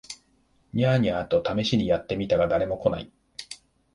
[0.73, 3.11] ニャー、ニャーと試みにやって見たが誰も来ない